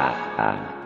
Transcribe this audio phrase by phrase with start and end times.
[0.00, 0.79] 啊啊。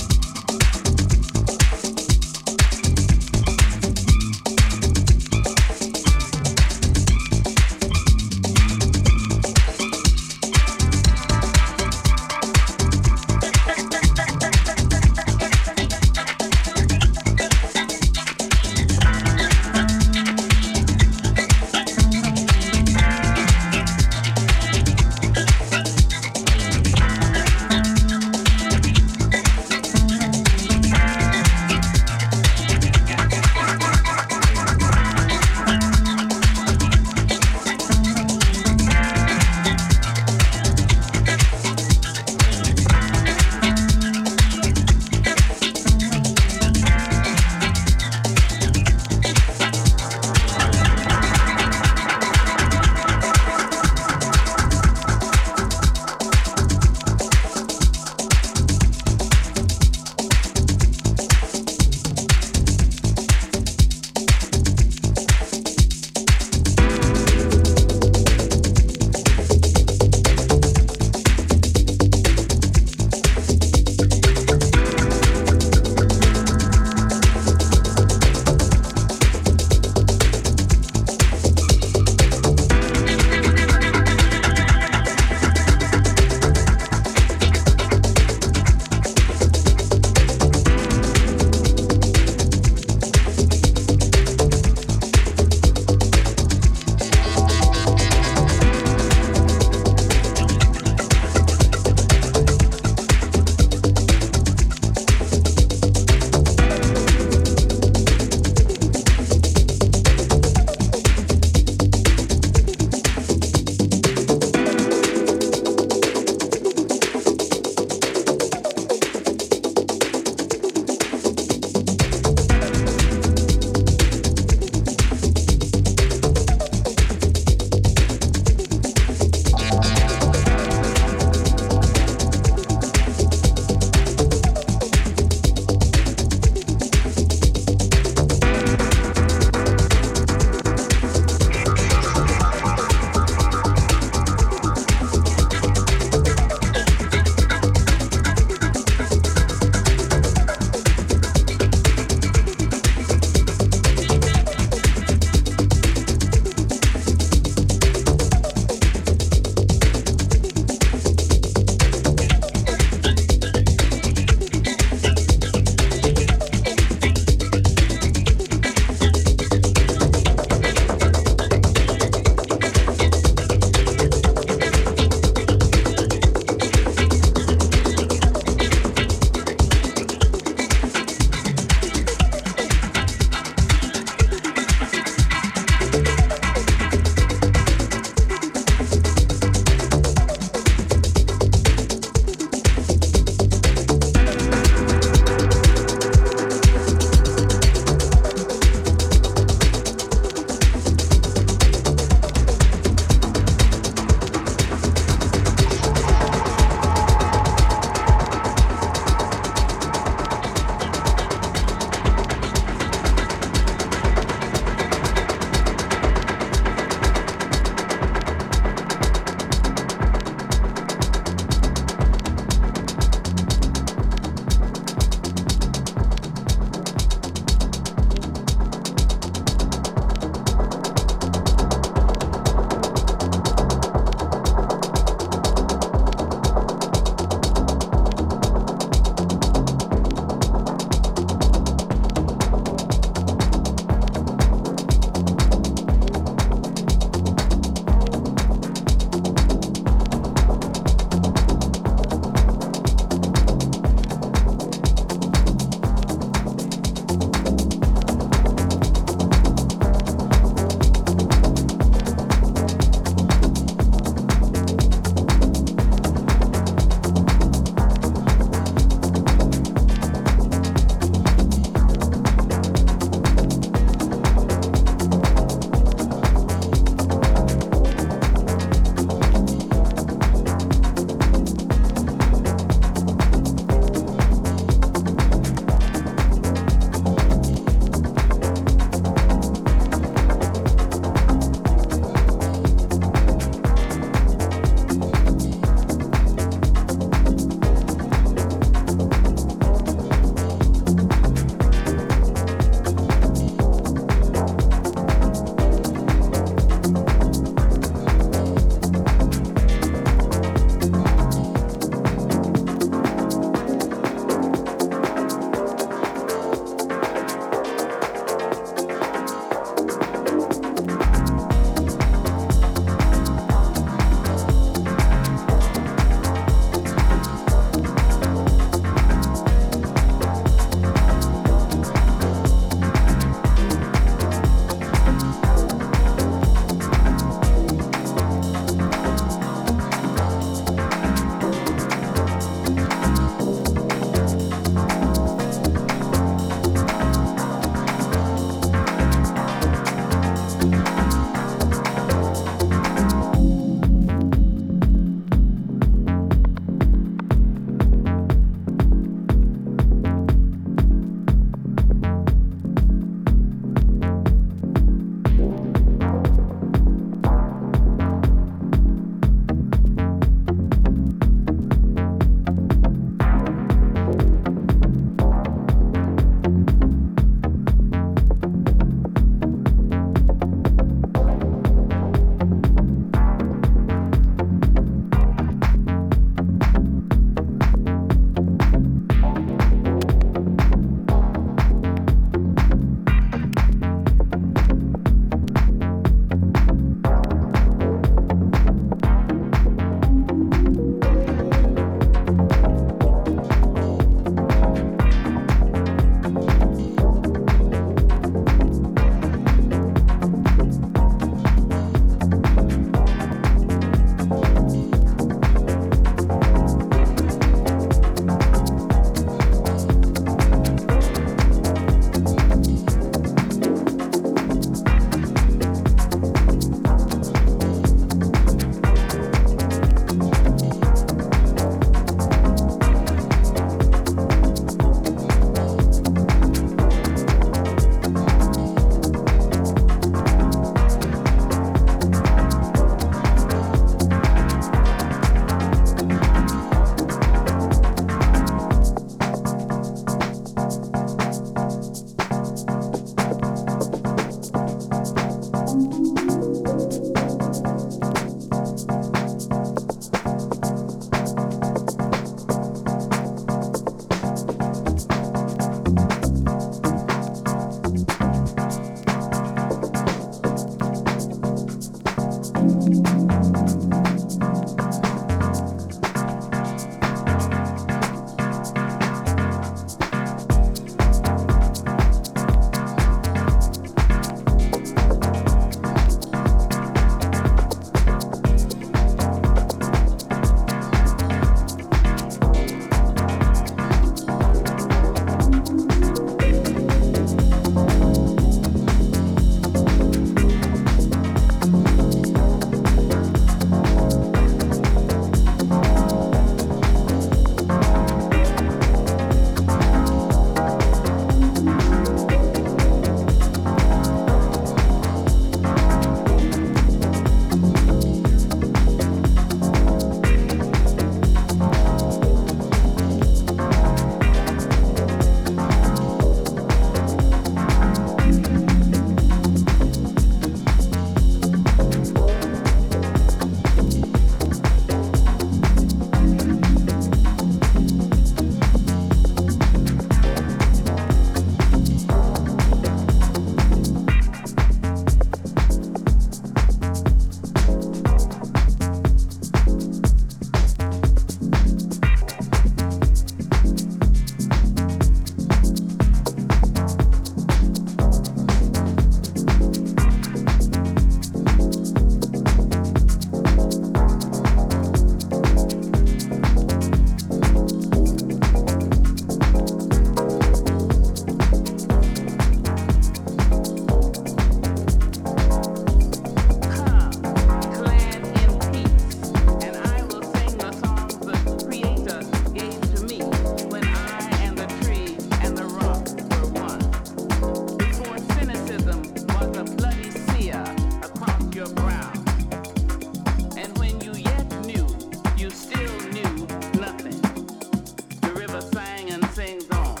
[599.36, 600.00] things on.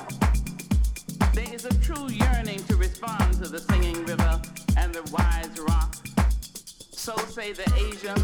[1.34, 4.40] There is a true yearning to respond to the singing river
[4.78, 5.94] and the wise rock.
[6.90, 8.16] So say the Asian,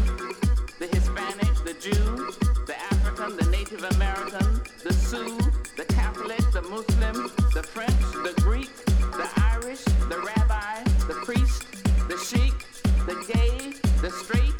[0.79, 2.33] the Hispanic, the Jew,
[2.65, 5.37] the African, the Native American, the Sioux,
[5.77, 8.75] the Catholic, the Muslim, the French, the Greek,
[9.11, 11.67] the Irish, the rabbi, the priest,
[12.09, 12.65] the sheik,
[13.05, 14.52] the gay, the straight,